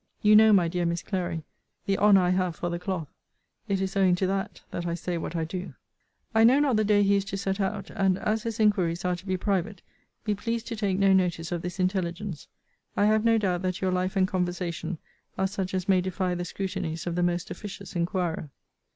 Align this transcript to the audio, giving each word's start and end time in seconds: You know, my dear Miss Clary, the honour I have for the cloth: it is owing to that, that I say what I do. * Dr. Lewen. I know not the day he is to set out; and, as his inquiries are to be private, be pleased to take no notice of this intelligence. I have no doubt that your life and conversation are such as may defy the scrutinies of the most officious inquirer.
You 0.23 0.35
know, 0.35 0.51
my 0.51 0.67
dear 0.67 0.83
Miss 0.87 1.03
Clary, 1.03 1.43
the 1.85 1.99
honour 1.99 2.21
I 2.21 2.29
have 2.31 2.55
for 2.55 2.71
the 2.71 2.79
cloth: 2.79 3.13
it 3.67 3.79
is 3.79 3.95
owing 3.95 4.15
to 4.15 4.25
that, 4.25 4.61
that 4.71 4.87
I 4.87 4.95
say 4.95 5.15
what 5.19 5.35
I 5.35 5.43
do. 5.43 5.57
* 5.57 5.59
Dr. 5.59 5.59
Lewen. 5.63 5.75
I 6.33 6.43
know 6.43 6.59
not 6.59 6.77
the 6.77 6.83
day 6.83 7.03
he 7.03 7.17
is 7.17 7.25
to 7.25 7.37
set 7.37 7.59
out; 7.59 7.91
and, 7.91 8.17
as 8.17 8.41
his 8.41 8.59
inquiries 8.59 9.05
are 9.05 9.15
to 9.15 9.25
be 9.27 9.37
private, 9.37 9.83
be 10.23 10.33
pleased 10.33 10.65
to 10.69 10.75
take 10.75 10.97
no 10.97 11.13
notice 11.13 11.51
of 11.51 11.61
this 11.61 11.79
intelligence. 11.79 12.47
I 12.97 13.05
have 13.05 13.23
no 13.23 13.37
doubt 13.37 13.61
that 13.61 13.79
your 13.79 13.91
life 13.91 14.15
and 14.15 14.27
conversation 14.27 14.97
are 15.37 15.45
such 15.45 15.71
as 15.75 15.87
may 15.87 16.01
defy 16.01 16.33
the 16.33 16.45
scrutinies 16.45 17.05
of 17.05 17.13
the 17.13 17.21
most 17.21 17.51
officious 17.51 17.95
inquirer. 17.95 18.49